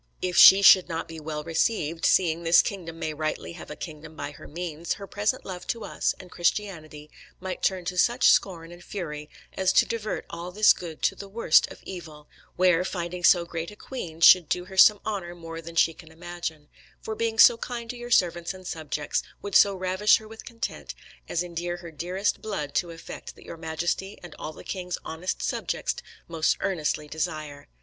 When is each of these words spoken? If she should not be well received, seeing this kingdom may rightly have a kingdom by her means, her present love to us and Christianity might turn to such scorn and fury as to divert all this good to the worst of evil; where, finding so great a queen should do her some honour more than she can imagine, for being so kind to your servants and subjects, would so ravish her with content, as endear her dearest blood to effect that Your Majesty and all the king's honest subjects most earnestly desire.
If 0.19 0.35
she 0.35 0.63
should 0.63 0.89
not 0.89 1.07
be 1.07 1.19
well 1.19 1.43
received, 1.43 2.07
seeing 2.07 2.41
this 2.41 2.63
kingdom 2.63 2.97
may 2.97 3.13
rightly 3.13 3.51
have 3.53 3.69
a 3.69 3.75
kingdom 3.75 4.15
by 4.15 4.31
her 4.31 4.47
means, 4.47 4.93
her 4.95 5.05
present 5.05 5.45
love 5.45 5.67
to 5.67 5.83
us 5.83 6.15
and 6.19 6.31
Christianity 6.31 7.11
might 7.39 7.61
turn 7.61 7.85
to 7.85 7.99
such 7.99 8.31
scorn 8.31 8.71
and 8.71 8.83
fury 8.83 9.29
as 9.53 9.71
to 9.73 9.85
divert 9.85 10.25
all 10.27 10.51
this 10.51 10.73
good 10.73 11.03
to 11.03 11.13
the 11.13 11.29
worst 11.29 11.67
of 11.71 11.83
evil; 11.83 12.27
where, 12.55 12.83
finding 12.83 13.23
so 13.23 13.45
great 13.45 13.69
a 13.69 13.75
queen 13.75 14.21
should 14.21 14.49
do 14.49 14.65
her 14.65 14.75
some 14.75 14.99
honour 15.05 15.35
more 15.35 15.61
than 15.61 15.75
she 15.75 15.93
can 15.93 16.11
imagine, 16.11 16.67
for 16.99 17.13
being 17.13 17.37
so 17.37 17.55
kind 17.57 17.87
to 17.91 17.95
your 17.95 18.09
servants 18.09 18.55
and 18.55 18.65
subjects, 18.65 19.21
would 19.43 19.53
so 19.53 19.75
ravish 19.75 20.17
her 20.17 20.27
with 20.27 20.45
content, 20.45 20.95
as 21.29 21.43
endear 21.43 21.77
her 21.77 21.91
dearest 21.91 22.41
blood 22.41 22.73
to 22.73 22.89
effect 22.89 23.35
that 23.35 23.45
Your 23.45 23.55
Majesty 23.55 24.17
and 24.23 24.33
all 24.39 24.51
the 24.51 24.63
king's 24.63 24.97
honest 25.05 25.43
subjects 25.43 25.93
most 26.27 26.57
earnestly 26.59 27.07
desire. 27.07 27.67